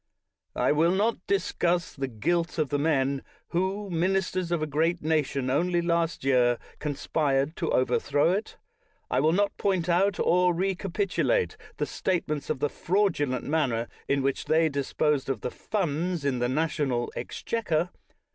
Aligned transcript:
I 0.55 0.71
will 0.71 0.93
not 0.93 1.17
discuss 1.27 1.93
the 1.93 2.07
guilt 2.07 2.57
of 2.57 2.69
the 2.69 2.79
men 2.79 3.21
who, 3.49 3.87
ministers 3.91 4.51
of 4.51 4.63
a 4.63 4.65
great 4.65 5.03
nation 5.03 5.51
only 5.51 5.79
last 5.79 6.23
year, 6.23 6.57
con 6.79 6.95
spired 6.95 7.55
to 7.57 7.69
overthrow 7.69 8.31
it. 8.31 8.57
I 9.11 9.19
will 9.19 9.31
not 9.31 9.55
point 9.57 9.87
out 9.89 10.19
or 10.19 10.55
recapitulate 10.55 11.55
the 11.77 11.85
statements 11.85 12.49
of 12.49 12.57
the 12.61 12.67
fraudulent 12.69 13.45
manner 13.45 13.87
in 14.07 14.23
which 14.23 14.45
they 14.45 14.69
disposed 14.69 15.29
of 15.29 15.41
the 15.41 15.51
funds 15.51 16.25
in 16.25 16.39
the 16.39 16.49
national 16.49 17.13
exchequer. 17.15 17.91